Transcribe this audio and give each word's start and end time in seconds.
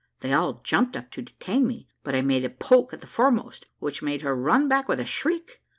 They 0.21 0.33
all 0.33 0.61
jumped 0.63 0.97
up 0.97 1.11
to 1.11 1.21
detain 1.21 1.67
me, 1.67 1.87
but 2.03 2.15
I 2.15 2.21
made 2.21 2.43
a 2.43 2.49
poke 2.49 2.91
at 2.91 3.01
the 3.01 3.05
foremost, 3.05 3.67
which 3.77 4.01
made 4.01 4.23
her 4.23 4.35
run 4.35 4.67
back 4.67 4.87
with 4.87 4.99
a 4.99 5.05
shriek. 5.05 5.61